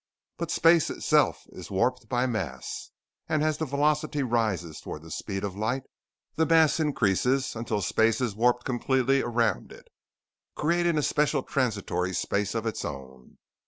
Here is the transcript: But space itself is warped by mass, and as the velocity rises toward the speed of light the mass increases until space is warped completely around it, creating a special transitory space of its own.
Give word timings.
But 0.39 0.49
space 0.49 0.89
itself 0.89 1.45
is 1.49 1.69
warped 1.69 2.09
by 2.09 2.25
mass, 2.25 2.89
and 3.29 3.43
as 3.43 3.59
the 3.59 3.65
velocity 3.67 4.23
rises 4.23 4.81
toward 4.81 5.03
the 5.03 5.11
speed 5.11 5.43
of 5.43 5.55
light 5.55 5.83
the 6.37 6.45
mass 6.47 6.79
increases 6.79 7.55
until 7.55 7.83
space 7.83 8.19
is 8.19 8.33
warped 8.33 8.65
completely 8.65 9.21
around 9.21 9.71
it, 9.71 9.89
creating 10.55 10.97
a 10.97 11.03
special 11.03 11.43
transitory 11.43 12.15
space 12.15 12.55
of 12.55 12.65
its 12.65 12.83
own. 12.83 13.37